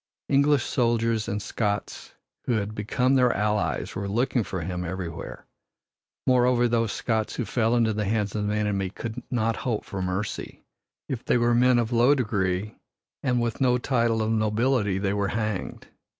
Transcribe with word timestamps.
English 0.29 0.63
soldiers 0.65 1.27
and 1.27 1.43
Scots 1.43 2.15
who 2.45 2.53
had 2.53 2.73
become 2.73 3.13
their 3.13 3.31
allies 3.37 3.93
were 3.93 4.07
looking 4.07 4.43
for 4.43 4.61
him 4.61 4.83
everywhere. 4.83 5.45
Moreover, 6.25 6.67
those 6.67 6.91
Scots 6.91 7.35
who 7.35 7.45
fell 7.45 7.75
into 7.75 7.93
the 7.93 8.05
hands 8.05 8.33
of 8.33 8.47
the 8.47 8.55
enemy 8.55 8.89
could 8.89 9.21
not 9.29 9.57
hope 9.57 9.85
for 9.85 10.01
mercy. 10.01 10.63
If 11.07 11.23
they 11.23 11.37
were 11.37 11.53
men 11.53 11.77
of 11.77 11.91
low 11.91 12.15
degree 12.15 12.79
and 13.21 13.39
with 13.39 13.61
no 13.61 13.77
title 13.77 14.23
of 14.23 14.31
nobility 14.31 14.97
they 14.97 15.13
were 15.13 15.27
hanged. 15.27 15.87